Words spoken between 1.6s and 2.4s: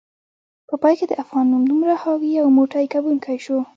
دومره حاوي،